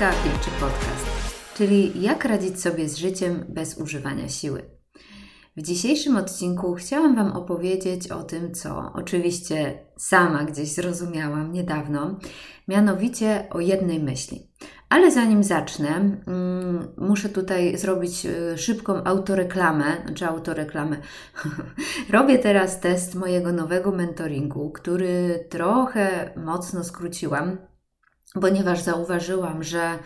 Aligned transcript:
Agnieszka 0.00 0.28
Wilczy 0.28 0.50
Podcast, 0.60 1.06
czyli 1.54 2.02
jak 2.02 2.24
radzić 2.24 2.60
sobie 2.60 2.88
z 2.88 2.96
życiem 2.96 3.44
bez 3.48 3.78
używania 3.78 4.28
siły. 4.28 4.62
W 5.56 5.62
dzisiejszym 5.62 6.16
odcinku 6.16 6.74
chciałam 6.74 7.16
Wam 7.16 7.32
opowiedzieć 7.32 8.08
o 8.08 8.22
tym, 8.22 8.54
co 8.54 8.92
oczywiście 8.94 9.78
sama 9.96 10.44
gdzieś 10.44 10.68
zrozumiałam 10.68 11.52
niedawno, 11.52 12.18
mianowicie 12.68 13.46
o 13.50 13.60
jednej 13.60 14.00
myśli. 14.00 14.50
Ale 14.88 15.10
zanim 15.10 15.44
zacznę, 15.44 15.88
mm, 16.26 16.88
muszę 16.96 17.28
tutaj 17.28 17.78
zrobić 17.78 18.26
y, 18.26 18.58
szybką 18.58 19.04
autoreklamę, 19.04 19.84
znaczy 20.06 20.26
autoreklamę. 20.26 20.96
Robię 22.10 22.38
teraz 22.38 22.80
test 22.80 23.14
mojego 23.14 23.52
nowego 23.52 23.90
mentoringu, 23.92 24.70
który 24.70 25.44
trochę 25.50 26.30
mocno 26.36 26.84
skróciłam, 26.84 27.69
ponieważ 28.40 28.80
zauważyłam, 28.80 29.62
że 29.62 29.98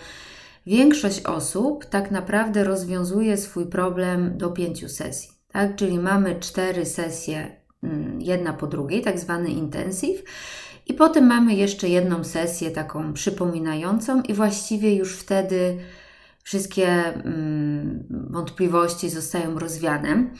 większość 0.66 1.23
osób 1.23 1.84
tak 1.84 2.10
naprawdę 2.10 2.64
rozwiązuje 2.64 3.37
swój 3.37 3.66
problem 3.66 4.38
do 4.38 4.50
pięciu 4.50 4.88
sesji. 4.88 5.30
Tak? 5.52 5.77
Czyli 5.77 5.98
mamy 5.98 6.41
cztery 6.41 6.87
sesje, 6.87 7.56
mm, 7.83 8.20
jedna 8.20 8.52
po 8.52 8.66
drugiej, 8.66 9.02
tak 9.02 9.19
zwany 9.19 9.50
intensive. 9.50 10.23
I 10.87 10.95
potem 10.95 11.27
mamy 11.27 11.55
jeszcze 11.55 11.88
jedną 11.88 12.24
sesję 12.24 12.70
taką 12.70 13.12
przypominającą, 13.12 14.23
i 14.23 14.34
właściwie 14.34 14.95
już 14.95 15.16
wtedy 15.16 15.78
wszystkie 16.45 16.89
mm, 16.89 18.05
wątpliwości 18.30 19.11
zostają 19.11 19.59
rozwiane. 19.59 20.31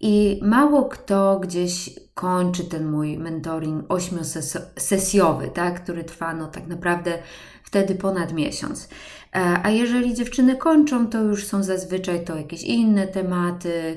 I 0.00 0.40
mało 0.42 0.84
kto 0.84 1.38
gdzieś 1.40 1.90
kończy 2.14 2.64
ten 2.64 2.90
mój 2.90 3.18
mentoring 3.18 3.84
ośmiosesjowy, 3.88 5.48
tak, 5.48 5.82
który 5.82 6.04
trwa 6.04 6.34
no, 6.34 6.46
tak 6.46 6.66
naprawdę 6.66 7.18
wtedy 7.64 7.94
ponad 7.94 8.32
miesiąc. 8.32 8.88
E, 9.34 9.60
a 9.62 9.70
jeżeli 9.70 10.14
dziewczyny 10.14 10.56
kończą, 10.56 11.06
to 11.06 11.20
już 11.20 11.46
są 11.46 11.62
zazwyczaj 11.62 12.24
to 12.24 12.36
jakieś 12.36 12.62
inne 12.62 13.06
tematy, 13.06 13.96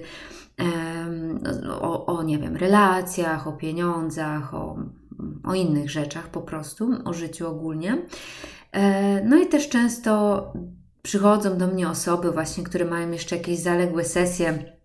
o, 1.81 2.05
o 2.05 2.23
nie 2.23 2.37
wiem, 2.37 2.55
relacjach, 2.55 3.47
o 3.47 3.51
pieniądzach, 3.51 4.53
o, 4.53 4.77
o 5.43 5.53
innych 5.53 5.89
rzeczach 5.89 6.27
po 6.27 6.41
prostu, 6.41 6.91
o 7.05 7.13
życiu 7.13 7.47
ogólnie. 7.47 7.97
E, 8.71 9.23
no 9.23 9.37
i 9.37 9.47
też 9.47 9.69
często 9.69 10.43
przychodzą 11.05 11.57
do 11.57 11.67
mnie 11.67 11.89
osoby 11.89 12.31
właśnie, 12.31 12.63
które 12.63 12.85
mają 12.85 13.11
jeszcze 13.11 13.37
jakieś 13.37 13.59
zaległe 13.59 14.03
sesje, 14.03 14.75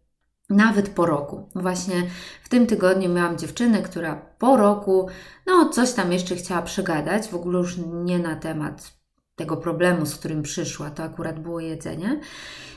nawet 0.50 0.88
po 0.88 1.06
roku. 1.06 1.48
Właśnie 1.54 1.94
w 2.42 2.48
tym 2.48 2.66
tygodniu 2.66 3.08
miałam 3.08 3.38
dziewczynę, 3.38 3.82
która 3.82 4.14
po 4.38 4.56
roku, 4.56 5.08
no 5.46 5.68
coś 5.68 5.92
tam 5.92 6.12
jeszcze 6.12 6.36
chciała 6.36 6.62
przegadać, 6.62 7.28
w 7.28 7.34
ogóle 7.34 7.58
już 7.58 7.76
nie 8.04 8.18
na 8.18 8.36
temat 8.36 8.92
tego 9.36 9.56
problemu, 9.56 10.06
z 10.06 10.16
którym 10.16 10.42
przyszła, 10.42 10.90
to 10.90 11.02
akurat 11.02 11.38
było 11.38 11.60
jedzenie. 11.60 12.20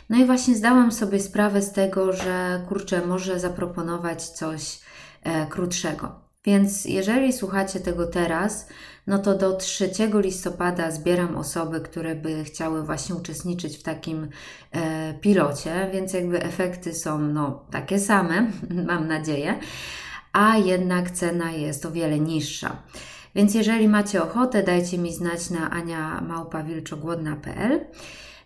No 0.10 0.18
i 0.18 0.26
właśnie 0.26 0.56
zdałam 0.56 0.92
sobie 0.92 1.20
sprawę 1.20 1.62
z 1.62 1.72
tego, 1.72 2.14
że 2.14 2.66
kurczę, 2.68 3.06
może 3.06 3.40
zaproponować 3.40 4.30
coś 4.30 4.80
e, 5.24 5.48
krótszego. 5.48 6.16
Więc 6.46 6.86
jeżeli 6.86 7.34
słuchacie 7.34 7.80
tego 7.80 8.08
teraz, 8.08 8.68
no 9.08 9.20
to 9.20 9.36
do 9.36 9.54
3 9.54 9.90
listopada 10.14 10.92
zbieram 10.92 11.38
osoby, 11.38 11.82
które 11.82 12.16
by 12.16 12.44
chciały 12.44 12.84
właśnie 12.84 13.16
uczestniczyć 13.16 13.78
w 13.78 13.84
takim 13.84 14.30
e, 14.72 15.14
pilocie, 15.14 15.90
więc 15.94 16.14
jakby 16.14 16.44
efekty 16.44 16.94
są 16.94 17.20
no, 17.20 17.66
takie 17.72 18.00
same, 18.00 18.48
mam 18.88 19.08
nadzieję, 19.08 19.60
a 20.34 20.58
jednak 20.58 21.12
cena 21.12 21.52
jest 21.52 21.86
o 21.86 21.92
wiele 21.92 22.20
niższa. 22.20 22.84
Więc 23.36 23.56
jeżeli 23.56 23.90
macie 23.90 24.24
ochotę, 24.24 24.64
dajcie 24.64 24.98
mi 24.98 25.14
znać 25.14 25.50
na 25.50 25.70
aniamałpawilczogłodna.pl. 25.70 27.86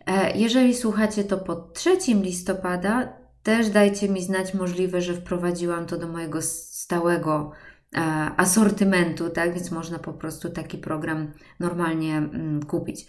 E, 0.05 0.37
jeżeli 0.37 0.75
słuchacie 0.75 1.23
to 1.23 1.37
pod 1.37 1.73
3 1.73 1.97
listopada, 2.07 3.13
też 3.43 3.69
dajcie 3.69 4.09
mi 4.09 4.23
znać 4.23 4.53
możliwe, 4.53 5.01
że 5.01 5.13
wprowadziłam 5.13 5.85
to 5.85 5.97
do 5.97 6.07
mojego 6.07 6.41
stałego 6.41 7.51
asortymentu, 8.37 9.29
tak? 9.29 9.53
Więc 9.53 9.71
można 9.71 9.99
po 9.99 10.13
prostu 10.13 10.49
taki 10.49 10.77
program 10.77 11.33
normalnie 11.59 12.17
mm, 12.17 12.63
kupić. 12.63 13.07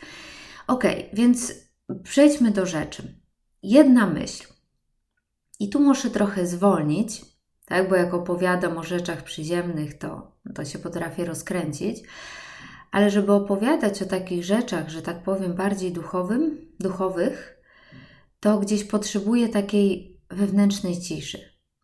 Ok, 0.67 0.85
więc 1.13 1.55
przejdźmy 2.03 2.51
do 2.51 2.67
rzeczy. 2.67 3.21
Jedna 3.63 4.07
myśl. 4.07 4.47
I 5.61 5.69
tu 5.71 5.81
muszę 5.81 6.11
trochę 6.11 6.47
zwolnić, 6.47 7.23
tak? 7.67 7.89
Bo 7.89 7.97
jak 7.97 8.15
opowiadam 8.15 8.79
o 8.79 8.83
rzeczach 8.83 9.23
przyziemnych, 9.25 9.99
to, 9.99 10.37
to 10.55 10.65
się 10.65 10.79
potrafię 10.79 11.25
rozkręcić. 11.25 11.99
Ale 12.91 13.11
żeby 13.11 13.33
opowiadać 13.33 14.03
o 14.03 14.07
takich 14.07 14.45
rzeczach, 14.45 14.89
że 14.89 15.03
tak 15.03 15.23
powiem, 15.23 15.55
bardziej 15.55 15.93
duchowym, 15.93 16.59
duchowych, 16.81 17.59
to 18.41 18.59
gdzieś 18.59 18.85
potrzebuje 18.85 19.49
takiej 19.49 20.21
wewnętrznej 20.31 21.01
ciszy. 21.01 21.39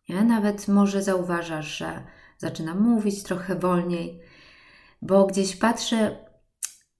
Nie? 0.09 0.23
Nawet 0.23 0.67
może 0.67 1.03
zauważasz, 1.03 1.77
że 1.77 2.03
zaczynam 2.37 2.81
mówić 2.81 3.23
trochę 3.23 3.55
wolniej, 3.55 4.21
bo 5.01 5.27
gdzieś 5.27 5.55
patrzę 5.55 6.25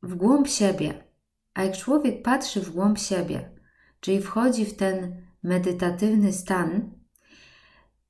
w 0.04 0.16
głąb 0.16 0.48
siebie. 0.48 1.04
A 1.54 1.64
jak 1.64 1.78
człowiek 1.78 2.22
patrzy 2.22 2.62
w 2.62 2.70
głąb 2.70 3.00
siebie, 3.00 3.52
czyli 4.00 4.22
wchodzi 4.22 4.66
w 4.66 4.76
ten 4.76 5.26
medytatywny 5.44 6.34
stan, 6.34 6.92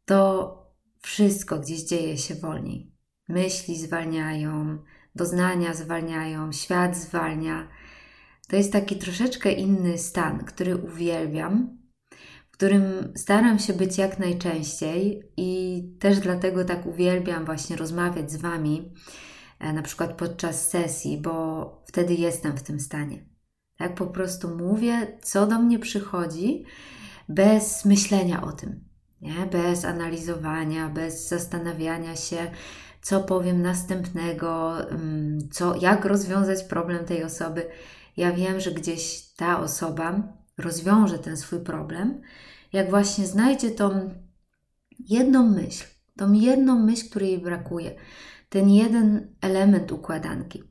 to 0.05 0.55
wszystko 1.01 1.59
gdzieś 1.59 1.83
dzieje 1.83 2.17
się 2.17 2.35
wolniej. 2.35 2.91
Myśli 3.27 3.79
zwalniają, 3.79 4.77
doznania 5.15 5.73
zwalniają, 5.73 6.51
świat 6.51 6.97
zwalnia. 6.97 7.67
To 8.47 8.55
jest 8.55 8.71
taki 8.71 8.95
troszeczkę 8.95 9.51
inny 9.51 9.97
stan, 9.97 10.45
który 10.45 10.77
uwielbiam, 10.77 11.77
którym 12.55 13.13
staram 13.15 13.59
się 13.59 13.73
być 13.73 13.97
jak 13.97 14.19
najczęściej 14.19 15.31
i 15.37 15.83
też 15.99 16.19
dlatego 16.19 16.65
tak 16.65 16.85
uwielbiam 16.85 17.45
właśnie 17.45 17.75
rozmawiać 17.75 18.31
z 18.31 18.35
Wami, 18.35 18.93
e, 19.59 19.73
na 19.73 19.81
przykład 19.81 20.13
podczas 20.13 20.69
sesji, 20.69 21.17
bo 21.17 21.83
wtedy 21.87 22.13
jestem 22.13 22.57
w 22.57 22.63
tym 22.63 22.79
stanie. 22.79 23.25
Tak 23.77 23.95
po 23.95 24.07
prostu 24.07 24.57
mówię, 24.57 25.17
co 25.21 25.47
do 25.47 25.59
mnie 25.59 25.79
przychodzi, 25.79 26.65
bez 27.29 27.85
myślenia 27.85 28.43
o 28.43 28.51
tym, 28.51 28.83
nie? 29.21 29.45
bez 29.51 29.85
analizowania, 29.85 30.89
bez 30.89 31.27
zastanawiania 31.27 32.15
się, 32.15 32.51
co 33.01 33.23
powiem 33.23 33.61
następnego, 33.61 34.79
mm, 34.89 35.49
co, 35.51 35.75
jak 35.75 36.05
rozwiązać 36.05 36.63
problem 36.63 37.05
tej 37.05 37.23
osoby. 37.23 37.67
Ja 38.17 38.31
wiem, 38.31 38.59
że 38.59 38.71
gdzieś 38.71 39.21
ta 39.37 39.59
osoba 39.59 40.35
rozwiąże 40.57 41.19
ten 41.19 41.37
swój 41.37 41.59
problem, 41.59 42.21
jak 42.73 42.89
właśnie 42.89 43.27
znajdzie 43.27 43.71
tą 43.71 44.09
jedną 44.99 45.49
myśl, 45.49 45.85
tą 46.17 46.33
jedną 46.33 46.79
myśl, 46.79 47.09
której 47.09 47.29
jej 47.29 47.39
brakuje, 47.39 47.95
ten 48.49 48.69
jeden 48.69 49.35
element 49.41 49.91
układanki. 49.91 50.63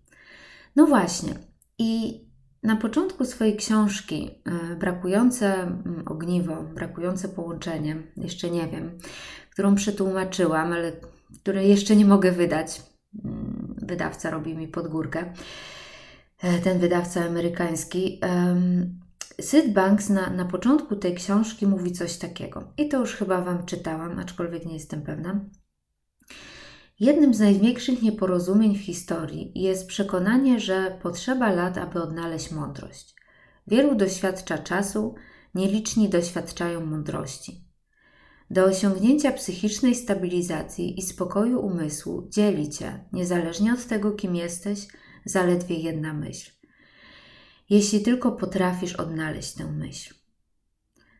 No 0.77 0.87
właśnie, 0.87 1.35
i 1.79 2.21
na 2.63 2.77
początku 2.77 3.25
swojej 3.25 3.57
książki, 3.57 4.31
e, 4.45 4.77
brakujące 4.77 5.55
mm, 5.55 6.03
ogniwo, 6.07 6.63
brakujące 6.63 7.29
połączenie, 7.29 7.97
jeszcze 8.17 8.51
nie 8.51 8.69
wiem, 8.69 8.99
którą 9.51 9.75
przetłumaczyłam, 9.75 10.73
ale 10.73 10.93
które 11.41 11.65
jeszcze 11.65 11.97
nie 11.97 12.05
mogę 12.05 12.33
wydać. 12.33 12.83
Mm, 13.25 13.75
wydawca 13.83 14.31
robi 14.31 14.57
mi 14.57 14.69
podgórkę. 14.69 15.33
E, 16.43 16.59
ten 16.59 16.79
wydawca 16.79 17.25
amerykański. 17.25 18.21
Sid 19.41 19.73
Banks 19.73 20.09
na, 20.09 20.31
na 20.31 20.45
początku 20.45 20.97
tej 20.97 21.15
książki 21.15 21.67
mówi 21.67 21.93
coś 21.93 22.17
takiego. 22.17 22.73
I 22.79 22.89
to 22.89 23.01
już 23.01 23.15
chyba 23.15 23.41
Wam 23.41 23.67
czytałam, 23.67 24.19
aczkolwiek 24.19 24.67
nie 24.67 24.75
jestem 24.75 25.03
pewna. 25.03 25.45
Jednym 27.01 27.35
z 27.35 27.41
największych 27.41 28.03
nieporozumień 28.03 28.77
w 28.77 28.81
historii 28.81 29.53
jest 29.55 29.87
przekonanie, 29.87 30.61
że 30.61 30.99
potrzeba 31.03 31.53
lat, 31.53 31.79
aby 31.79 32.03
odnaleźć 32.03 32.51
mądrość. 32.51 33.15
Wielu 33.67 33.95
doświadcza 33.95 34.59
czasu, 34.59 35.15
nieliczni 35.55 36.09
doświadczają 36.09 36.87
mądrości. 36.87 37.65
Do 38.51 38.65
osiągnięcia 38.65 39.33
psychicznej 39.33 39.95
stabilizacji 39.95 40.99
i 40.99 41.03
spokoju 41.03 41.67
umysłu 41.67 42.29
dzieli 42.31 42.71
cię, 42.71 43.05
niezależnie 43.13 43.73
od 43.73 43.87
tego, 43.87 44.13
kim 44.13 44.37
jesteś, 44.37 44.89
zaledwie 45.25 45.75
jedna 45.75 46.13
myśl. 46.13 46.64
Jeśli 47.71 48.03
tylko 48.03 48.33
potrafisz 48.33 48.95
odnaleźć 48.95 49.53
tę 49.53 49.73
myśl. 49.73 50.15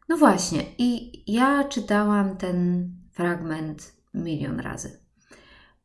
No 0.09 0.17
właśnie, 0.17 0.65
i 0.79 1.13
ja 1.33 1.65
czytałam 1.65 2.37
ten 2.37 2.89
fragment 3.13 3.97
milion 4.15 4.61
razy. 4.61 5.01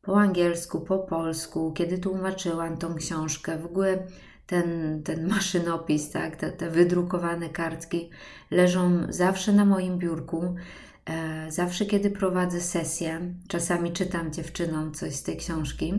Po 0.02 0.20
angielsku, 0.20 0.80
po 0.80 0.98
polsku, 0.98 1.72
kiedy 1.72 1.98
tłumaczyłam 1.98 2.76
tą 2.76 2.94
książkę, 2.94 3.58
w 3.58 3.66
ogóle 3.66 4.06
ten, 4.46 5.02
ten 5.02 5.28
maszynopis, 5.28 6.10
tak, 6.10 6.36
te, 6.36 6.52
te 6.52 6.70
wydrukowane 6.70 7.48
kartki 7.48 8.10
leżą 8.50 9.06
zawsze 9.08 9.52
na 9.52 9.64
moim 9.64 9.98
biurku 9.98 10.54
E, 11.10 11.50
zawsze, 11.50 11.86
kiedy 11.86 12.10
prowadzę 12.10 12.60
sesję, 12.60 13.34
czasami 13.48 13.92
czytam 13.92 14.32
dziewczynom 14.32 14.94
coś 14.94 15.14
z 15.14 15.22
tej 15.22 15.36
książki, 15.36 15.94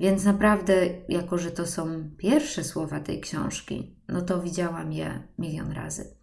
więc 0.00 0.24
naprawdę, 0.24 0.86
jako 1.08 1.38
że 1.38 1.50
to 1.50 1.66
są 1.66 2.10
pierwsze 2.16 2.64
słowa 2.64 3.00
tej 3.00 3.20
książki, 3.20 3.96
no 4.08 4.22
to 4.22 4.42
widziałam 4.42 4.92
je 4.92 5.28
milion 5.38 5.72
razy. 5.72 6.16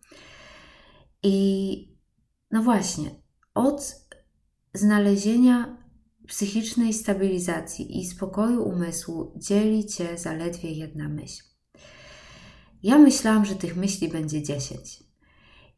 I 1.24 1.98
no 2.52 2.64
właśnie, 2.64 3.10
od 3.54 4.08
znalezienia 4.74 5.78
psychicznej 6.28 6.94
stabilizacji 6.94 8.00
i 8.00 8.06
spokoju 8.06 8.64
umysłu 8.64 9.34
dzieli 9.36 9.86
cię 9.86 10.18
zaledwie 10.18 10.72
jedna 10.72 11.10
myśl. 11.10 11.44
Ja 12.84 12.98
myślałam, 12.98 13.46
że 13.46 13.56
tych 13.56 13.76
myśli 13.76 14.10
będzie 14.10 14.44
dziesięć. 14.44 15.04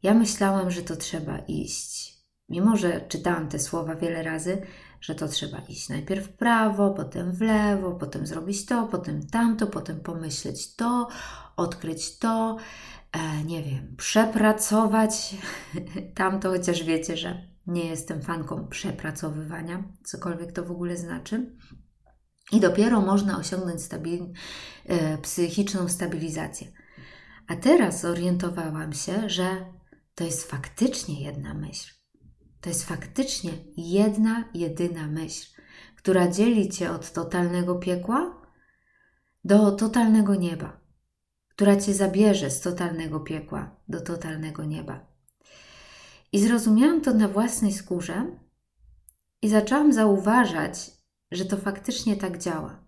Ja 0.02 0.14
myślałam, 0.14 0.70
że 0.70 0.82
to 0.82 0.96
trzeba 0.96 1.38
iść. 1.38 2.18
Mimo, 2.48 2.76
że 2.76 3.00
czytałam 3.08 3.48
te 3.48 3.58
słowa 3.58 3.94
wiele 3.94 4.22
razy, 4.22 4.62
że 5.00 5.14
to 5.14 5.28
trzeba 5.28 5.58
iść 5.58 5.88
najpierw 5.88 6.26
w 6.26 6.32
prawo, 6.32 6.90
potem 6.90 7.32
w 7.32 7.40
lewo, 7.40 7.92
potem 7.92 8.26
zrobić 8.26 8.66
to, 8.66 8.86
potem 8.86 9.26
tamto, 9.26 9.66
potem 9.66 10.00
pomyśleć 10.00 10.74
to, 10.74 11.08
odkryć 11.56 12.18
to, 12.18 12.56
e, 13.12 13.44
nie 13.44 13.62
wiem, 13.62 13.94
przepracować 13.96 15.34
tamto, 16.14 16.50
chociaż 16.50 16.84
wiecie, 16.84 17.16
że 17.16 17.50
nie 17.66 17.84
jestem 17.84 18.22
fanką 18.22 18.68
przepracowywania, 18.68 19.84
cokolwiek 20.04 20.52
to 20.52 20.64
w 20.64 20.70
ogóle 20.70 20.96
znaczy. 20.96 21.56
I 22.52 22.60
dopiero 22.60 23.00
można 23.00 23.38
osiągnąć 23.38 23.82
stabil, 23.82 24.32
e, 24.86 25.18
psychiczną 25.18 25.88
stabilizację. 25.88 26.66
A 27.46 27.56
teraz 27.56 28.00
zorientowałam 28.00 28.92
się, 28.92 29.28
że 29.28 29.66
to 30.14 30.24
jest 30.24 30.50
faktycznie 30.50 31.24
jedna 31.24 31.54
myśl. 31.54 31.99
To 32.60 32.68
jest 32.68 32.84
faktycznie 32.84 33.52
jedna, 33.76 34.44
jedyna 34.54 35.06
myśl, 35.06 35.60
która 35.96 36.30
dzieli 36.30 36.68
cię 36.68 36.90
od 36.90 37.12
totalnego 37.12 37.74
piekła 37.74 38.42
do 39.44 39.72
totalnego 39.72 40.34
nieba, 40.34 40.80
która 41.48 41.76
cię 41.76 41.94
zabierze 41.94 42.50
z 42.50 42.60
totalnego 42.60 43.20
piekła 43.20 43.76
do 43.88 44.00
totalnego 44.00 44.64
nieba. 44.64 45.06
I 46.32 46.40
zrozumiałam 46.40 47.00
to 47.00 47.14
na 47.14 47.28
własnej 47.28 47.72
skórze 47.72 48.36
i 49.42 49.48
zaczęłam 49.48 49.92
zauważać, 49.92 50.90
że 51.30 51.44
to 51.44 51.56
faktycznie 51.56 52.16
tak 52.16 52.38
działa. 52.38 52.84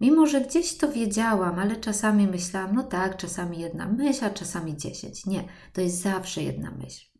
Mimo, 0.00 0.26
że 0.26 0.40
gdzieś 0.40 0.76
to 0.76 0.92
wiedziałam, 0.92 1.58
ale 1.58 1.76
czasami 1.76 2.26
myślałam, 2.26 2.74
no 2.74 2.82
tak, 2.82 3.16
czasami 3.16 3.58
jedna 3.58 3.88
myśl, 3.88 4.24
a 4.24 4.30
czasami 4.30 4.76
dziesięć. 4.76 5.26
Nie, 5.26 5.48
to 5.72 5.80
jest 5.80 6.02
zawsze 6.02 6.42
jedna 6.42 6.70
myśl. 6.70 7.13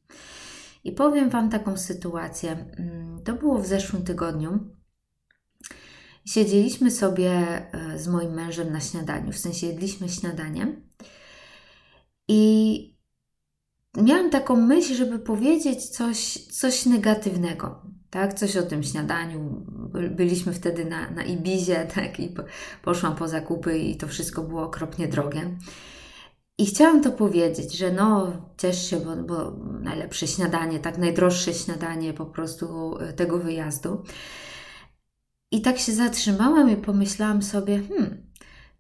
I 0.85 0.93
powiem 0.93 1.31
Wam 1.31 1.51
taką 1.51 1.77
sytuację. 1.77 2.51
Mm, 2.51 3.23
to 3.25 3.35
było 3.35 3.59
w 3.59 3.67
zeszłym 3.67 4.05
tygodniu. 4.05 4.59
Siedzieliśmy 6.25 6.91
sobie 6.91 7.31
e, 7.31 7.99
z 7.99 8.09
moim 8.09 8.33
mężem 8.33 8.73
na 8.73 8.81
śniadaniu, 8.81 9.33
w 9.33 9.39
sensie 9.39 9.67
jedliśmy 9.67 10.09
śniadanie. 10.09 10.83
I 12.29 12.95
miałam 13.97 14.31
taką 14.31 14.57
myśl, 14.57 14.95
żeby 14.95 15.19
powiedzieć 15.19 15.89
coś, 15.89 16.33
coś 16.33 16.87
negatywnego, 16.87 17.83
tak? 18.11 18.35
Coś 18.35 18.57
o 18.57 18.63
tym 18.63 18.83
śniadaniu. 18.83 19.67
Byliśmy 20.17 20.53
wtedy 20.53 20.85
na, 20.85 21.11
na 21.11 21.25
Ibizie, 21.25 21.87
tak? 21.95 22.21
I 22.21 22.35
poszłam 22.83 23.17
po 23.17 23.29
zakupy 23.29 23.79
i 23.79 23.97
to 23.97 24.09
wszystko 24.09 24.43
było 24.43 24.63
okropnie 24.63 25.09
drogie. 25.09 25.59
I 26.59 26.67
chciałam 26.67 27.03
to 27.03 27.13
powiedzieć, 27.13 27.73
że 27.73 27.93
no, 27.93 28.33
ciesz 28.57 28.91
się, 28.91 29.01
bo, 29.01 29.17
bo 29.17 29.51
najlepsze 29.81 30.27
śniadanie, 30.27 30.79
tak 30.79 30.99
najdroższe 30.99 31.55
śniadanie 31.55 32.13
po 32.13 32.27
prostu 32.27 32.97
e, 32.99 33.13
tego 33.13 33.39
wyjazdu. 33.39 34.03
I 35.51 35.63
tak 35.63 35.79
się 35.79 35.93
zatrzymałam 35.93 36.71
i 36.71 36.77
pomyślałam 36.77 37.43
sobie, 37.43 37.83
hmm, 37.89 38.31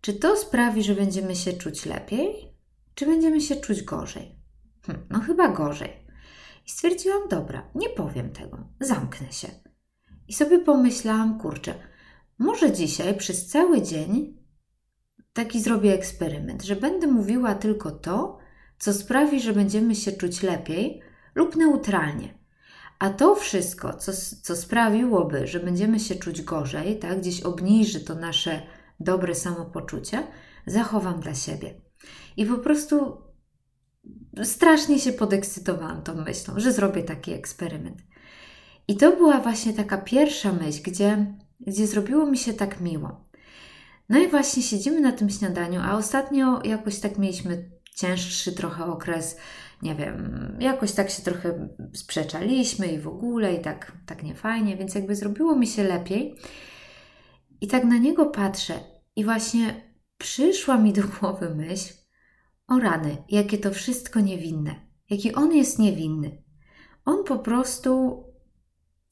czy 0.01 0.13
to 0.13 0.37
sprawi, 0.37 0.83
że 0.83 0.95
będziemy 0.95 1.37
się 1.37 1.53
czuć 1.53 1.87
lepiej, 1.87 2.55
czy 2.95 3.07
będziemy 3.07 3.41
się 3.41 3.57
czuć 3.57 3.83
gorzej? 3.83 4.39
Hm, 4.87 5.07
no 5.11 5.21
chyba 5.21 5.49
gorzej. 5.49 6.07
I 6.67 6.71
stwierdziłam, 6.71 7.29
dobra, 7.29 7.71
nie 7.75 7.91
powiem 7.91 8.31
tego, 8.31 8.59
zamknę 8.81 9.33
się. 9.33 9.49
I 10.29 10.33
sobie 10.33 10.59
pomyślałam, 10.59 11.39
kurczę, 11.39 11.75
może 12.39 12.73
dzisiaj 12.73 13.17
przez 13.17 13.47
cały 13.47 13.83
dzień 13.83 14.44
taki 15.35 15.61
zrobię 15.61 15.95
eksperyment, 15.95 16.63
że 16.63 16.77
będę 16.77 17.07
mówiła 17.07 17.55
tylko 17.55 17.91
to, 17.91 18.39
co 18.79 18.95
sprawi, 18.95 19.41
że 19.41 19.53
będziemy 19.53 19.95
się 19.95 20.13
czuć 20.13 20.43
lepiej 20.43 21.03
lub 21.35 21.57
neutralnie. 21.57 22.39
A 22.99 23.11
to 23.11 23.35
wszystko, 23.35 23.95
co, 23.95 24.13
co 24.43 24.57
sprawiłoby, 24.57 25.47
że 25.47 25.61
będziemy 25.61 26.01
się 26.01 26.15
czuć 26.15 26.43
gorzej, 26.43 26.99
tak, 26.99 27.21
gdzieś 27.21 27.41
obniży 27.41 28.01
to 28.01 28.15
nasze 28.15 28.63
dobre 29.01 29.35
samopoczucie, 29.35 30.27
zachowam 30.67 31.21
dla 31.21 31.35
siebie. 31.35 31.81
I 32.37 32.47
po 32.47 32.59
prostu 32.59 33.17
strasznie 34.43 34.99
się 34.99 35.13
podekscytowałam 35.13 36.03
tą 36.03 36.15
myślą, 36.15 36.55
że 36.57 36.73
zrobię 36.73 37.03
taki 37.03 37.33
eksperyment. 37.33 37.99
I 38.89 38.97
to 38.97 39.17
była 39.17 39.41
właśnie 39.41 39.73
taka 39.73 39.99
pierwsza 39.99 40.53
myśl, 40.53 40.83
gdzie, 40.83 41.35
gdzie 41.61 41.87
zrobiło 41.87 42.27
mi 42.27 42.39
się 42.39 42.53
tak 42.53 42.81
miło. 42.81 43.25
No 44.09 44.19
i 44.19 44.29
właśnie 44.29 44.63
siedzimy 44.63 45.01
na 45.01 45.13
tym 45.13 45.31
śniadaniu, 45.31 45.81
a 45.85 45.97
ostatnio 45.97 46.63
jakoś 46.65 47.01
tak 47.01 47.19
mieliśmy 47.19 47.71
cięższy 47.95 48.53
trochę 48.53 48.85
okres, 48.85 49.37
nie 49.83 49.95
wiem, 49.95 50.57
jakoś 50.61 50.93
tak 50.93 51.11
się 51.11 51.23
trochę 51.23 51.69
sprzeczaliśmy 51.95 52.87
i 52.87 52.99
w 52.99 53.09
ogóle 53.09 53.55
i 53.55 53.61
tak, 53.61 53.93
tak 54.07 54.23
niefajnie, 54.23 54.77
więc 54.77 54.95
jakby 54.95 55.17
zrobiło 55.17 55.57
mi 55.57 55.67
się 55.67 55.85
lepiej. 55.85 56.37
I 57.61 57.67
tak 57.69 57.85
na 57.85 57.99
niego 57.99 58.27
patrzę 58.27 58.75
i 59.17 59.25
właśnie 59.25 59.95
przyszła 60.19 60.79
mi 60.79 60.93
do 60.93 61.03
głowy 61.03 61.55
myśl, 61.55 61.95
o 62.69 62.79
rany, 62.79 63.17
jakie 63.29 63.59
to 63.59 63.71
wszystko 63.71 64.21
niewinne, 64.21 64.75
jaki 65.11 65.35
on 65.35 65.53
jest 65.53 65.79
niewinny. 65.79 66.43
On 67.05 67.25
po 67.25 67.39
prostu, 67.39 68.25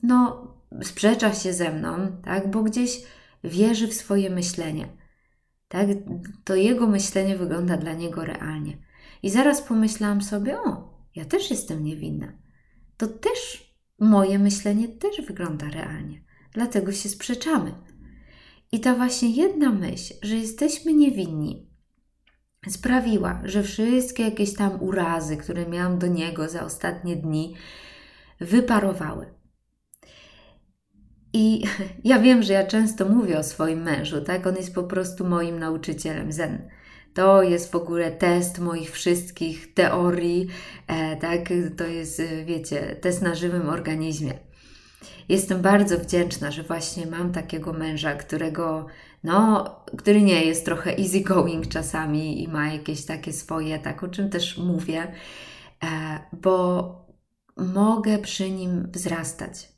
no, 0.02 0.48
sprzecza 0.82 1.34
się 1.34 1.52
ze 1.52 1.72
mną, 1.72 2.16
tak, 2.24 2.50
bo 2.50 2.62
gdzieś 2.62 3.02
wierzy 3.44 3.88
w 3.88 3.94
swoje 3.94 4.30
myślenie. 4.30 4.88
Tak? 5.68 5.86
To 6.44 6.54
jego 6.54 6.86
myślenie 6.86 7.36
wygląda 7.36 7.76
dla 7.76 7.92
niego 7.92 8.24
realnie. 8.24 8.78
I 9.22 9.30
zaraz 9.30 9.62
pomyślałam 9.62 10.22
sobie, 10.22 10.60
o, 10.60 10.92
ja 11.14 11.24
też 11.24 11.50
jestem 11.50 11.84
niewinna. 11.84 12.32
To 12.96 13.06
też 13.06 13.72
moje 13.98 14.38
myślenie 14.38 14.88
też 14.88 15.26
wygląda 15.26 15.68
realnie. 15.68 16.22
Dlatego 16.52 16.92
się 16.92 17.08
sprzeczamy. 17.08 17.74
I 18.72 18.80
ta 18.80 18.94
właśnie 18.94 19.30
jedna 19.30 19.72
myśl, 19.72 20.14
że 20.22 20.36
jesteśmy 20.36 20.92
niewinni, 20.92 21.70
sprawiła, 22.68 23.42
że 23.44 23.62
wszystkie 23.62 24.22
jakieś 24.22 24.54
tam 24.54 24.82
urazy, 24.82 25.36
które 25.36 25.66
miałam 25.66 25.98
do 25.98 26.06
niego 26.06 26.48
za 26.48 26.64
ostatnie 26.64 27.16
dni, 27.16 27.56
wyparowały. 28.40 29.41
I 31.32 31.62
ja 32.04 32.18
wiem, 32.18 32.42
że 32.42 32.52
ja 32.52 32.66
często 32.66 33.08
mówię 33.08 33.38
o 33.38 33.42
swoim 33.42 33.82
mężu, 33.82 34.20
tak? 34.20 34.46
On 34.46 34.56
jest 34.56 34.74
po 34.74 34.82
prostu 34.82 35.24
moim 35.26 35.58
nauczycielem 35.58 36.32
zen. 36.32 36.68
To 37.14 37.42
jest 37.42 37.72
w 37.72 37.76
ogóle 37.76 38.10
test 38.10 38.58
moich 38.58 38.90
wszystkich 38.90 39.74
teorii, 39.74 40.48
e, 40.86 41.16
tak? 41.16 41.40
To 41.76 41.84
jest, 41.84 42.20
e, 42.20 42.44
wiecie, 42.44 42.96
test 43.00 43.22
na 43.22 43.34
żywym 43.34 43.68
organizmie. 43.68 44.32
Jestem 45.28 45.62
bardzo 45.62 45.98
wdzięczna, 45.98 46.50
że 46.50 46.62
właśnie 46.62 47.06
mam 47.06 47.32
takiego 47.32 47.72
męża, 47.72 48.14
którego, 48.14 48.86
no, 49.24 49.70
który 49.98 50.22
nie 50.22 50.44
jest 50.44 50.64
trochę 50.64 50.98
easygoing 50.98 51.68
czasami 51.68 52.42
i 52.42 52.48
ma 52.48 52.72
jakieś 52.72 53.04
takie 53.04 53.32
swoje, 53.32 53.78
tak 53.78 54.02
o 54.02 54.08
czym 54.08 54.30
też 54.30 54.58
mówię, 54.58 55.12
e, 55.84 56.18
bo 56.32 57.06
mogę 57.56 58.18
przy 58.18 58.50
nim 58.50 58.88
wzrastać. 58.92 59.71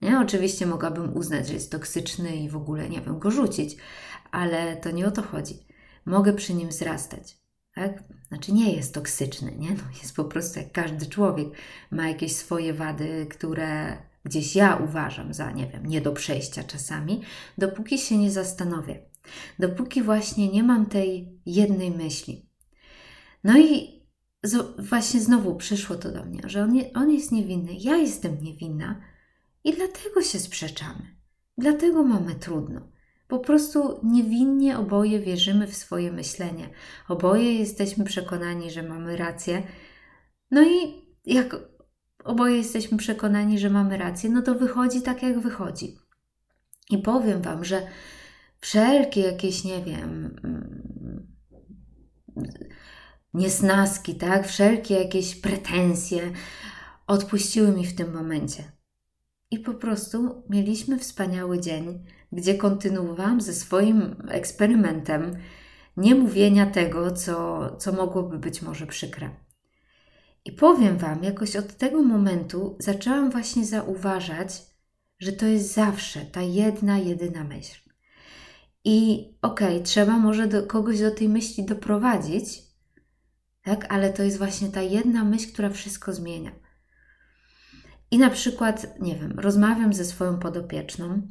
Nie? 0.00 0.20
Oczywiście 0.20 0.66
mogłabym 0.66 1.16
uznać, 1.16 1.46
że 1.46 1.54
jest 1.54 1.72
toksyczny 1.72 2.36
i 2.36 2.48
w 2.48 2.56
ogóle, 2.56 2.88
nie 2.88 3.00
wiem, 3.00 3.18
go 3.18 3.30
rzucić, 3.30 3.76
ale 4.30 4.76
to 4.76 4.90
nie 4.90 5.06
o 5.06 5.10
to 5.10 5.22
chodzi. 5.22 5.66
Mogę 6.06 6.32
przy 6.32 6.54
nim 6.54 6.68
wzrastać. 6.68 7.38
Tak? 7.74 8.02
Znaczy 8.28 8.52
nie 8.52 8.72
jest 8.72 8.94
toksyczny, 8.94 9.56
nie? 9.58 9.70
No, 9.70 9.82
jest 10.02 10.16
po 10.16 10.24
prostu 10.24 10.58
jak 10.58 10.72
każdy 10.72 11.06
człowiek. 11.06 11.48
Ma 11.90 12.08
jakieś 12.08 12.36
swoje 12.36 12.74
wady, 12.74 13.26
które 13.30 13.98
gdzieś 14.24 14.56
ja 14.56 14.76
uważam 14.76 15.34
za, 15.34 15.50
nie 15.50 15.66
wiem, 15.66 15.86
nie 15.86 16.00
do 16.00 16.12
przejścia 16.12 16.64
czasami, 16.64 17.22
dopóki 17.58 17.98
się 17.98 18.18
nie 18.18 18.30
zastanowię. 18.30 19.02
Dopóki 19.58 20.02
właśnie 20.02 20.48
nie 20.48 20.62
mam 20.62 20.86
tej 20.86 21.40
jednej 21.46 21.90
myśli. 21.90 22.48
No 23.44 23.58
i 23.58 24.00
właśnie 24.78 25.20
znowu 25.20 25.56
przyszło 25.56 25.96
to 25.96 26.12
do 26.12 26.24
mnie, 26.24 26.40
że 26.44 26.62
on, 26.62 26.80
on 26.94 27.10
jest 27.10 27.32
niewinny, 27.32 27.72
ja 27.74 27.96
jestem 27.96 28.42
niewinna, 28.42 29.00
i 29.66 29.72
dlatego 29.72 30.22
się 30.22 30.38
sprzeczamy. 30.38 31.16
Dlatego 31.58 32.02
mamy 32.02 32.34
trudno. 32.34 32.80
Po 33.28 33.38
prostu 33.38 34.00
niewinnie 34.02 34.78
oboje 34.78 35.20
wierzymy 35.20 35.66
w 35.66 35.76
swoje 35.76 36.12
myślenie. 36.12 36.70
Oboje 37.08 37.54
jesteśmy 37.54 38.04
przekonani, 38.04 38.70
że 38.70 38.82
mamy 38.82 39.16
rację. 39.16 39.62
No 40.50 40.62
i 40.62 41.06
jak 41.24 41.56
oboje 42.24 42.56
jesteśmy 42.56 42.98
przekonani, 42.98 43.58
że 43.58 43.70
mamy 43.70 43.96
rację, 43.96 44.30
no 44.30 44.42
to 44.42 44.54
wychodzi 44.54 45.02
tak, 45.02 45.22
jak 45.22 45.40
wychodzi. 45.40 45.98
I 46.90 46.98
powiem 46.98 47.42
Wam, 47.42 47.64
że 47.64 47.86
wszelkie 48.60 49.20
jakieś, 49.20 49.64
nie 49.64 49.82
wiem, 49.82 50.36
niesnaski, 53.34 54.14
tak? 54.14 54.46
Wszelkie 54.48 54.94
jakieś 54.94 55.34
pretensje 55.34 56.32
odpuściły 57.06 57.72
mi 57.72 57.86
w 57.86 57.94
tym 57.94 58.14
momencie. 58.14 58.75
I 59.50 59.58
po 59.58 59.74
prostu 59.74 60.42
mieliśmy 60.50 60.98
wspaniały 60.98 61.60
dzień, 61.60 62.04
gdzie 62.32 62.54
kontynuowałam 62.54 63.40
ze 63.40 63.54
swoim 63.54 64.16
eksperymentem 64.28 65.36
nie 65.96 66.14
mówienia 66.14 66.66
tego, 66.66 67.10
co, 67.10 67.76
co 67.76 67.92
mogłoby 67.92 68.38
być 68.38 68.62
może 68.62 68.86
przykre. 68.86 69.30
I 70.44 70.52
powiem 70.52 70.98
Wam, 70.98 71.24
jakoś 71.24 71.56
od 71.56 71.76
tego 71.76 72.02
momentu 72.02 72.76
zaczęłam 72.78 73.30
właśnie 73.30 73.64
zauważać, 73.64 74.62
że 75.18 75.32
to 75.32 75.46
jest 75.46 75.74
zawsze 75.74 76.20
ta 76.20 76.42
jedna, 76.42 76.98
jedyna 76.98 77.44
myśl. 77.44 77.90
I 78.84 79.28
okej, 79.42 79.74
okay, 79.74 79.82
trzeba 79.82 80.18
może 80.18 80.46
do, 80.46 80.66
kogoś 80.66 81.00
do 81.00 81.10
tej 81.10 81.28
myśli 81.28 81.64
doprowadzić, 81.64 82.62
tak? 83.62 83.92
ale 83.92 84.12
to 84.12 84.22
jest 84.22 84.38
właśnie 84.38 84.68
ta 84.68 84.82
jedna 84.82 85.24
myśl, 85.24 85.52
która 85.52 85.70
wszystko 85.70 86.12
zmienia. 86.12 86.65
I 88.10 88.18
na 88.18 88.30
przykład, 88.30 89.00
nie 89.00 89.16
wiem, 89.16 89.40
rozmawiam 89.40 89.94
ze 89.94 90.04
swoją 90.04 90.38
podopieczną, 90.38 91.22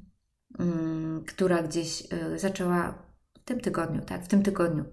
mm, 0.60 1.24
która 1.26 1.64
gdzieś 1.64 2.02
y, 2.02 2.40
zaczęła 2.40 3.06
w 3.34 3.44
tym 3.44 3.60
tygodniu, 3.60 4.02
tak, 4.02 4.24
w 4.24 4.28
tym 4.28 4.44
tygodniu. 4.44 4.86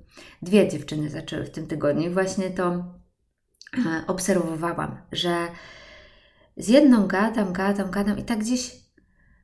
Dwie 0.42 0.68
dziewczyny 0.68 1.10
zaczęły 1.10 1.44
w 1.44 1.50
tym 1.50 1.66
tygodniu 1.66 2.10
i 2.10 2.14
właśnie 2.14 2.50
to 2.50 2.74
y, 2.74 4.06
obserwowałam, 4.06 4.96
że 5.12 5.48
z 6.56 6.68
jedną 6.68 7.06
gadam, 7.06 7.52
gadam, 7.52 7.90
gadam 7.90 8.18
i 8.18 8.24
tak 8.24 8.38
gdzieś 8.38 8.76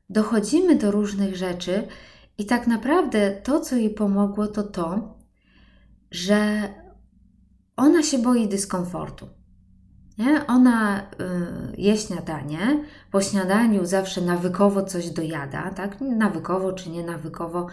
dochodzimy 0.09 0.75
do 0.75 0.91
różnych 0.91 1.35
rzeczy 1.35 1.87
i 2.37 2.45
tak 2.45 2.67
naprawdę 2.67 3.31
to, 3.31 3.59
co 3.59 3.75
jej 3.75 3.89
pomogło, 3.89 4.47
to 4.47 4.63
to, 4.63 5.17
że 6.11 6.69
ona 7.75 8.03
się 8.03 8.17
boi 8.17 8.47
dyskomfortu. 8.47 9.38
Nie? 10.19 10.47
Ona 10.47 10.99
y, 10.99 11.03
je 11.77 11.97
śniadanie, 11.97 12.83
po 13.11 13.21
śniadaniu 13.21 13.85
zawsze 13.85 14.21
nawykowo 14.21 14.83
coś 14.83 15.09
dojada, 15.09 15.71
tak? 15.71 16.01
Nawykowo 16.01 16.73
czy 16.73 16.89
nie 16.89 17.03
nawykowo, 17.03 17.67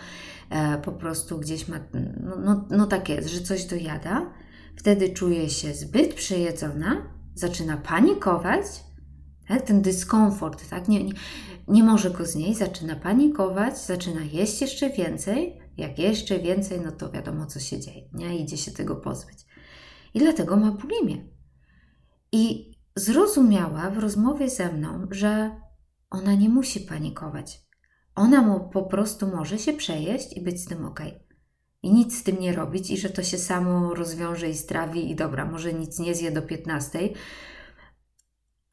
e, 0.51 0.79
po 0.79 0.93
prostu 0.93 1.39
gdzieś 1.39 1.69
ma, 1.69 1.77
no, 2.21 2.37
no, 2.37 2.65
no 2.71 2.87
tak 2.87 3.09
jest, 3.09 3.29
że 3.29 3.41
coś 3.41 3.65
dojada. 3.65 4.31
Wtedy 4.77 5.09
czuje 5.09 5.51
się 5.51 5.75
zbyt 5.75 6.15
przejedzona, 6.15 7.03
zaczyna 7.35 7.77
panikować, 7.77 8.65
tak? 9.49 9.63
ten 9.63 9.83
dyskomfort, 9.83 10.69
tak? 10.71 10.89
Nie, 10.89 11.05
nie, 11.05 11.13
nie 11.69 11.85
może 11.85 12.11
go 12.11 12.27
znieść, 12.27 12.59
zaczyna 12.59 12.97
panikować, 12.97 13.79
zaczyna 13.79 14.21
jeść 14.33 14.61
jeszcze 14.61 14.91
więcej. 14.91 15.61
Jak 15.77 15.99
jeszcze 15.99 16.39
więcej, 16.39 16.81
no 16.85 16.93
to 16.93 17.11
wiadomo, 17.11 17.47
co 17.47 17.61
się 17.61 17.81
dzieje, 17.81 18.03
nie? 18.13 18.39
Idzie 18.39 18.57
się 18.57 18.71
tego 18.71 18.97
pozbyć. 18.97 19.39
I 20.15 20.19
dlatego 20.19 20.57
ma 20.57 20.71
bulimię. 20.71 21.36
I 22.39 22.73
zrozumiała 22.97 23.91
w 23.91 23.99
rozmowie 23.99 24.51
ze 24.51 24.73
mną, 24.73 25.07
że 25.11 25.61
ona 26.11 26.35
nie 26.35 26.49
musi 26.49 26.81
panikować. 26.81 27.63
Ona 28.15 28.43
mu 28.43 28.71
po 28.71 28.83
prostu 28.83 29.27
może 29.27 29.59
się 29.59 29.73
przejeść 29.73 30.37
i 30.37 30.43
być 30.43 30.61
z 30.61 30.67
tym 30.67 30.85
ok. 30.85 31.01
I 31.83 31.93
nic 31.93 32.19
z 32.19 32.23
tym 32.23 32.41
nie 32.41 32.53
robić, 32.53 32.91
i 32.91 32.97
że 32.97 33.11
to 33.11 33.23
się 33.23 33.39
samo 33.39 33.95
rozwiąże 33.95 34.49
i 34.49 34.55
strawi, 34.55 35.11
i 35.11 35.17
dobra, 35.17 35.45
może 35.45 35.73
nic 35.73 35.99
nie 35.99 36.15
zje 36.15 36.31
do 36.31 36.43
15, 36.43 36.99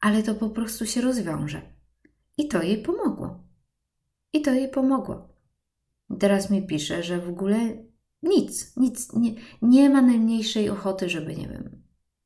ale 0.00 0.22
to 0.22 0.34
po 0.34 0.50
prostu 0.50 0.86
się 0.86 1.00
rozwiąże. 1.00 1.62
I 2.36 2.48
to 2.48 2.62
jej 2.62 2.82
pomogło. 2.82 3.44
I 4.32 4.42
to 4.42 4.52
jej 4.52 4.68
pomogło. 4.68 5.28
Teraz 6.18 6.50
mi 6.50 6.66
pisze, 6.66 7.02
że 7.02 7.20
w 7.20 7.28
ogóle 7.28 7.84
nic, 8.22 8.76
nic, 8.76 9.12
nie, 9.12 9.34
nie 9.62 9.90
ma 9.90 10.02
najmniejszej 10.02 10.70
ochoty, 10.70 11.08
żeby, 11.08 11.36
nie 11.36 11.48
wiem, 11.48 11.82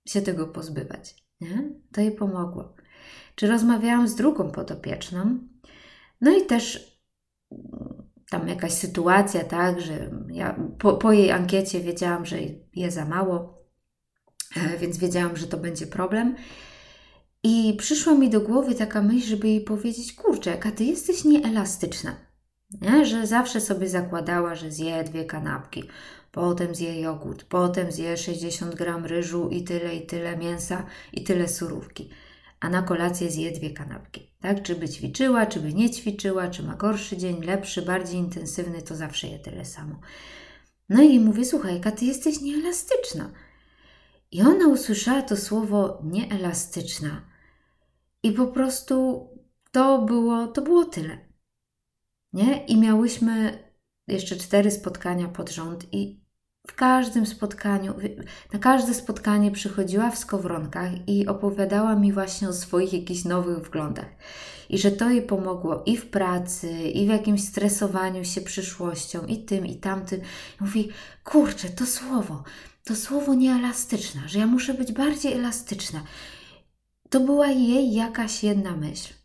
się 0.06 0.22
tego 0.22 0.46
pozbywać. 0.46 1.27
Nie? 1.40 1.70
To 1.92 2.00
jej 2.00 2.12
pomogło. 2.12 2.74
Czy 3.34 3.48
rozmawiałam 3.48 4.08
z 4.08 4.14
drugą 4.14 4.50
podopieczną? 4.50 5.38
No 6.20 6.38
i 6.38 6.46
też 6.46 6.98
mm, 7.52 8.02
tam 8.30 8.48
jakaś 8.48 8.72
sytuacja, 8.72 9.44
tak, 9.44 9.80
że 9.80 10.10
ja 10.32 10.60
po, 10.78 10.92
po 10.92 11.12
jej 11.12 11.30
ankiecie 11.30 11.80
wiedziałam, 11.80 12.26
że 12.26 12.36
je 12.74 12.90
za 12.90 13.04
mało, 13.04 13.64
e, 14.56 14.78
więc 14.78 14.98
wiedziałam, 14.98 15.36
że 15.36 15.46
to 15.46 15.56
będzie 15.56 15.86
problem. 15.86 16.36
I 17.42 17.74
przyszła 17.78 18.14
mi 18.14 18.30
do 18.30 18.40
głowy 18.40 18.74
taka 18.74 19.02
myśl, 19.02 19.26
żeby 19.26 19.48
jej 19.48 19.60
powiedzieć: 19.60 20.12
Kurczę, 20.12 20.50
jaka 20.50 20.72
ty 20.72 20.84
jesteś 20.84 21.24
nieelastyczna. 21.24 22.27
Nie? 22.70 23.06
Że 23.06 23.26
zawsze 23.26 23.60
sobie 23.60 23.88
zakładała, 23.88 24.54
że 24.54 24.70
zje 24.70 25.04
dwie 25.04 25.24
kanapki, 25.24 25.84
potem 26.32 26.74
zje 26.74 27.00
jogurt, 27.00 27.44
potem 27.44 27.92
zje 27.92 28.16
60 28.16 28.74
gram 28.74 29.06
ryżu 29.06 29.48
i 29.48 29.64
tyle, 29.64 29.96
i 29.96 30.06
tyle 30.06 30.36
mięsa, 30.36 30.86
i 31.12 31.24
tyle 31.24 31.48
surówki. 31.48 32.10
A 32.60 32.68
na 32.68 32.82
kolację 32.82 33.30
zje 33.30 33.52
dwie 33.52 33.70
kanapki. 33.70 34.30
Tak? 34.40 34.62
Czy 34.62 34.74
by 34.74 34.88
ćwiczyła, 34.88 35.46
czy 35.46 35.60
by 35.60 35.74
nie 35.74 35.90
ćwiczyła, 35.90 36.48
czy 36.48 36.62
ma 36.62 36.74
gorszy 36.74 37.16
dzień, 37.16 37.44
lepszy, 37.44 37.82
bardziej 37.82 38.18
intensywny, 38.18 38.82
to 38.82 38.96
zawsze 38.96 39.28
je 39.28 39.38
tyle 39.38 39.64
samo. 39.64 40.00
No 40.88 41.02
i 41.02 41.20
mówię, 41.20 41.44
słuchaj, 41.44 41.74
jaka 41.74 41.92
ty 41.92 42.04
jesteś 42.04 42.40
nieelastyczna. 42.40 43.30
I 44.32 44.42
ona 44.42 44.68
usłyszała 44.68 45.22
to 45.22 45.36
słowo 45.36 46.02
nieelastyczna. 46.04 47.22
I 48.22 48.32
po 48.32 48.46
prostu 48.46 49.28
to 49.72 49.98
było, 50.02 50.46
to 50.46 50.62
było 50.62 50.84
tyle. 50.84 51.27
Nie? 52.32 52.66
I 52.66 52.76
miałyśmy 52.76 53.64
jeszcze 54.08 54.36
cztery 54.36 54.70
spotkania 54.70 55.28
pod 55.28 55.50
rząd 55.50 55.94
i 55.94 56.20
w 56.66 56.74
każdym 56.74 57.26
spotkaniu, 57.26 57.94
na 58.52 58.58
każde 58.58 58.94
spotkanie 58.94 59.50
przychodziła 59.50 60.10
w 60.10 60.18
skowronkach 60.18 61.08
i 61.08 61.26
opowiadała 61.26 61.96
mi 61.96 62.12
właśnie 62.12 62.48
o 62.48 62.52
swoich 62.52 62.92
jakichś 62.92 63.24
nowych 63.24 63.58
wglądach. 63.58 64.08
I 64.68 64.78
że 64.78 64.90
to 64.90 65.10
jej 65.10 65.22
pomogło 65.22 65.82
i 65.86 65.96
w 65.96 66.10
pracy, 66.10 66.82
i 66.82 67.06
w 67.06 67.08
jakimś 67.08 67.44
stresowaniu 67.44 68.24
się 68.24 68.40
przyszłością, 68.40 69.26
i 69.26 69.44
tym, 69.44 69.66
i 69.66 69.76
tamtym. 69.76 70.20
I 70.20 70.24
mówi, 70.64 70.88
kurczę, 71.24 71.68
to 71.68 71.86
słowo, 71.86 72.42
to 72.84 72.96
słowo 72.96 73.34
nieelastyczne, 73.34 74.20
że 74.26 74.38
ja 74.38 74.46
muszę 74.46 74.74
być 74.74 74.92
bardziej 74.92 75.32
elastyczna. 75.32 76.02
To 77.10 77.20
była 77.20 77.46
jej 77.46 77.94
jakaś 77.94 78.44
jedna 78.44 78.76
myśl. 78.76 79.17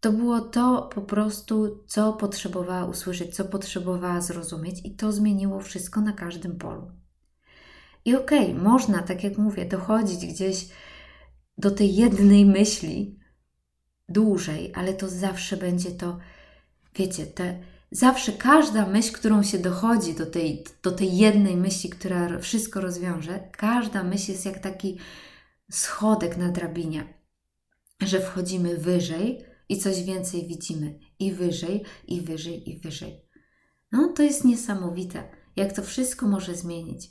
To 0.00 0.12
było 0.12 0.40
to 0.40 0.90
po 0.94 1.02
prostu, 1.02 1.84
co 1.86 2.12
potrzebowała 2.12 2.84
usłyszeć, 2.84 3.36
co 3.36 3.44
potrzebowała 3.44 4.20
zrozumieć, 4.20 4.80
i 4.84 4.96
to 4.96 5.12
zmieniło 5.12 5.60
wszystko 5.60 6.00
na 6.00 6.12
każdym 6.12 6.58
polu. 6.58 6.90
I 8.04 8.16
okej, 8.16 8.50
okay, 8.52 8.62
można, 8.62 9.02
tak 9.02 9.24
jak 9.24 9.38
mówię, 9.38 9.64
dochodzić 9.64 10.26
gdzieś 10.26 10.68
do 11.58 11.70
tej 11.70 11.96
jednej 11.96 12.44
myśli 12.44 13.18
dłużej, 14.08 14.72
ale 14.74 14.94
to 14.94 15.08
zawsze 15.08 15.56
będzie 15.56 15.90
to, 15.90 16.18
wiecie, 16.94 17.26
te, 17.26 17.58
zawsze 17.90 18.32
każda 18.32 18.86
myśl, 18.86 19.12
którą 19.12 19.42
się 19.42 19.58
dochodzi 19.58 20.14
do 20.14 20.26
tej, 20.26 20.64
do 20.82 20.92
tej 20.92 21.16
jednej 21.16 21.56
myśli, 21.56 21.90
która 21.90 22.38
wszystko 22.38 22.80
rozwiąże, 22.80 23.48
każda 23.52 24.04
myśl 24.04 24.32
jest 24.32 24.46
jak 24.46 24.58
taki 24.58 24.98
schodek 25.70 26.36
na 26.36 26.48
drabinie, 26.48 27.14
że 28.00 28.20
wchodzimy 28.20 28.76
wyżej 28.76 29.47
i 29.68 29.78
coś 29.78 30.02
więcej 30.02 30.46
widzimy 30.46 30.98
i 31.18 31.32
wyżej, 31.32 31.84
i 32.06 32.20
wyżej, 32.20 32.70
i 32.70 32.80
wyżej. 32.80 33.28
No 33.92 34.12
to 34.16 34.22
jest 34.22 34.44
niesamowite, 34.44 35.28
jak 35.56 35.72
to 35.72 35.82
wszystko 35.82 36.28
może 36.28 36.54
zmienić. 36.54 37.10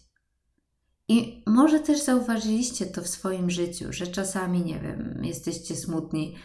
I 1.07 1.43
może 1.47 1.79
też 1.79 2.03
zauważyliście 2.03 2.85
to 2.85 3.01
w 3.01 3.07
swoim 3.07 3.49
życiu, 3.49 3.85
że 3.89 4.07
czasami, 4.07 4.65
nie 4.65 4.79
wiem, 4.79 5.21
jesteście 5.23 5.75
smutni, 5.75 6.35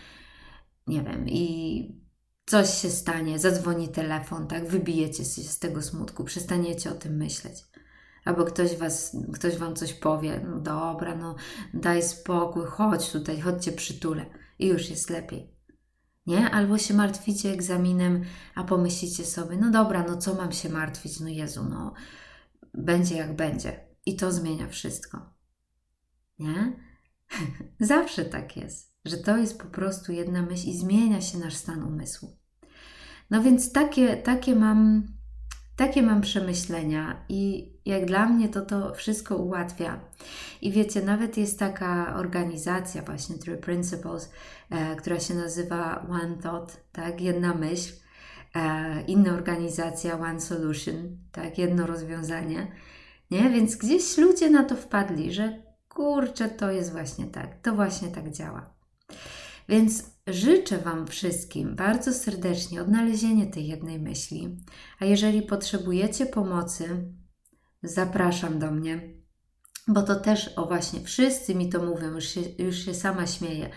nie 0.86 1.02
wiem, 1.02 1.28
i 1.28 2.02
coś 2.46 2.82
się 2.82 2.90
stanie, 2.90 3.38
zadzwoni 3.38 3.88
telefon, 3.88 4.46
tak, 4.46 4.68
wybijecie 4.68 5.24
się 5.24 5.42
z 5.42 5.58
tego 5.58 5.82
smutku, 5.82 6.24
przestaniecie 6.24 6.90
o 6.90 6.94
tym 6.94 7.16
myśleć. 7.16 7.64
Albo 8.24 8.44
ktoś, 8.44 8.76
was, 8.76 9.16
ktoś 9.34 9.56
wam 9.56 9.76
coś 9.76 9.94
powie, 9.94 10.46
no 10.48 10.60
dobra, 10.60 11.16
no 11.16 11.36
daj 11.74 12.02
spokój, 12.02 12.64
chodź 12.66 13.10
tutaj, 13.10 13.40
chodźcie 13.40 13.72
przytulę 13.72 14.26
i 14.58 14.66
już 14.66 14.90
jest 14.90 15.10
lepiej 15.10 15.51
nie? 16.26 16.50
Albo 16.50 16.78
się 16.78 16.94
martwicie 16.94 17.52
egzaminem, 17.52 18.24
a 18.54 18.64
pomyślicie 18.64 19.24
sobie, 19.24 19.56
no 19.56 19.70
dobra, 19.70 20.04
no 20.08 20.16
co 20.16 20.34
mam 20.34 20.52
się 20.52 20.68
martwić, 20.68 21.20
no 21.20 21.28
Jezu, 21.28 21.64
no 21.70 21.94
będzie 22.74 23.16
jak 23.16 23.36
będzie. 23.36 23.80
I 24.06 24.16
to 24.16 24.32
zmienia 24.32 24.68
wszystko. 24.68 25.34
Nie? 26.38 26.72
Zawsze 27.80 28.24
tak 28.24 28.56
jest, 28.56 28.96
że 29.04 29.16
to 29.16 29.36
jest 29.36 29.58
po 29.58 29.66
prostu 29.66 30.12
jedna 30.12 30.42
myśl 30.42 30.68
i 30.68 30.78
zmienia 30.78 31.20
się 31.20 31.38
nasz 31.38 31.54
stan 31.54 31.82
umysłu. 31.82 32.36
No 33.30 33.42
więc 33.42 33.72
takie, 33.72 34.16
takie 34.16 34.56
mam 34.56 35.08
takie 35.76 36.02
mam 36.02 36.20
przemyślenia 36.20 37.24
i 37.28 37.72
jak 37.86 38.04
dla 38.04 38.26
mnie 38.26 38.48
to 38.48 38.60
to 38.60 38.94
wszystko 38.94 39.36
ułatwia. 39.36 40.00
I 40.62 40.72
wiecie, 40.72 41.02
nawet 41.02 41.36
jest 41.36 41.58
taka 41.58 42.16
organizacja 42.16 43.02
właśnie 43.02 43.38
Three 43.38 43.56
Principles, 43.56 44.32
e, 44.70 44.96
która 44.96 45.20
się 45.20 45.34
nazywa 45.34 46.06
One 46.10 46.36
Thought, 46.42 46.80
tak, 46.92 47.20
jedna 47.20 47.54
myśl. 47.54 47.92
E, 48.54 49.02
inna 49.06 49.32
organizacja 49.32 50.18
One 50.18 50.40
Solution, 50.40 51.16
tak, 51.32 51.58
jedno 51.58 51.86
rozwiązanie. 51.86 52.72
Nie? 53.30 53.50
Więc 53.50 53.76
gdzieś 53.76 54.18
ludzie 54.18 54.50
na 54.50 54.64
to 54.64 54.76
wpadli, 54.76 55.32
że 55.32 55.62
kurczę, 55.88 56.48
to 56.48 56.70
jest 56.70 56.92
właśnie 56.92 57.26
tak, 57.26 57.60
to 57.62 57.74
właśnie 57.74 58.08
tak 58.08 58.30
działa. 58.30 58.70
Więc 59.68 60.04
życzę 60.26 60.78
Wam 60.78 61.06
wszystkim 61.06 61.76
bardzo 61.76 62.12
serdecznie 62.12 62.82
odnalezienie 62.82 63.46
tej 63.46 63.66
jednej 63.66 63.98
myśli. 63.98 64.56
A 64.98 65.04
jeżeli 65.04 65.42
potrzebujecie 65.42 66.26
pomocy, 66.26 67.12
zapraszam 67.82 68.58
do 68.58 68.70
mnie, 68.70 69.22
bo 69.88 70.02
to 70.02 70.16
też, 70.16 70.50
o 70.56 70.66
właśnie, 70.66 71.00
wszyscy 71.00 71.54
mi 71.54 71.68
to 71.68 71.82
mówią, 71.82 72.14
już 72.14 72.24
się, 72.24 72.40
już 72.58 72.76
się 72.76 72.94
sama 72.94 73.26
śmieję, 73.26 73.70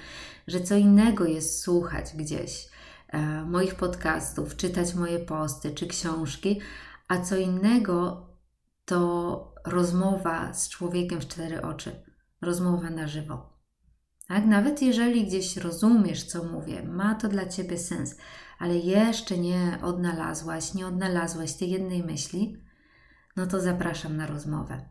że 0.47 0.61
co 0.61 0.75
innego 0.75 1.25
jest 1.25 1.61
słuchać 1.61 2.05
gdzieś 2.15 2.69
e, 3.07 3.45
moich 3.45 3.75
podcastów, 3.75 4.55
czytać 4.55 4.93
moje 4.93 5.19
posty 5.19 5.71
czy 5.71 5.87
książki, 5.87 6.61
a 7.07 7.21
co 7.21 7.37
innego 7.37 8.27
to 8.85 9.53
rozmowa 9.65 10.53
z 10.53 10.69
człowiekiem 10.69 11.21
w 11.21 11.27
cztery 11.27 11.61
oczy, 11.61 12.03
rozmowa 12.41 12.89
na 12.89 13.07
żywo. 13.07 13.54
Tak? 14.27 14.45
Nawet 14.45 14.81
jeżeli 14.81 15.27
gdzieś 15.27 15.57
rozumiesz, 15.57 16.23
co 16.23 16.43
mówię, 16.43 16.83
ma 16.83 17.15
to 17.15 17.27
dla 17.27 17.45
ciebie 17.45 17.77
sens, 17.77 18.17
ale 18.59 18.77
jeszcze 18.77 19.37
nie 19.37 19.77
odnalazłaś, 19.81 20.73
nie 20.73 20.87
odnalazłaś 20.87 21.53
tej 21.53 21.69
jednej 21.69 22.03
myśli, 22.03 22.57
no 23.35 23.47
to 23.47 23.61
zapraszam 23.61 24.17
na 24.17 24.27
rozmowę. 24.27 24.89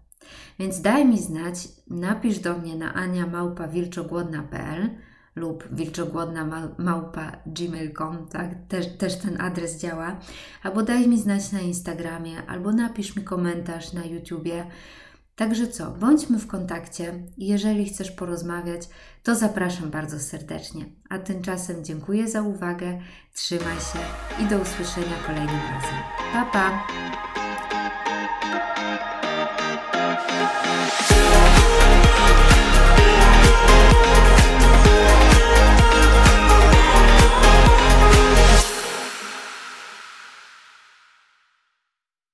Więc 0.58 0.80
daj 0.80 1.04
mi 1.04 1.18
znać, 1.18 1.68
napisz 1.90 2.38
do 2.38 2.58
mnie 2.58 2.76
na 2.76 2.94
aniamałpa.wilczogłodna.pl 2.94 4.90
lub 5.36 5.68
wilczogłodna.gmail.com, 5.72 8.28
tak? 8.28 8.50
Też, 8.68 8.86
też 8.98 9.18
ten 9.18 9.40
adres 9.40 9.80
działa. 9.80 10.20
Albo 10.62 10.82
daj 10.82 11.08
mi 11.08 11.20
znać 11.20 11.52
na 11.52 11.60
Instagramie, 11.60 12.46
albo 12.46 12.72
napisz 12.72 13.16
mi 13.16 13.24
komentarz 13.24 13.92
na 13.92 14.04
YouTubie. 14.04 14.66
Także 15.36 15.68
co, 15.68 15.90
bądźmy 15.90 16.38
w 16.38 16.46
kontakcie. 16.46 17.22
Jeżeli 17.38 17.84
chcesz 17.84 18.10
porozmawiać, 18.10 18.88
to 19.22 19.34
zapraszam 19.34 19.90
bardzo 19.90 20.18
serdecznie. 20.18 20.84
A 21.08 21.18
tymczasem 21.18 21.84
dziękuję 21.84 22.28
za 22.28 22.42
uwagę, 22.42 23.00
trzymaj 23.34 23.76
się 23.76 23.98
i 24.44 24.48
do 24.48 24.58
usłyszenia 24.58 25.16
kolejnym 25.26 25.60
razem. 25.60 25.98
Pa, 26.32 26.44
pa! 26.44 26.86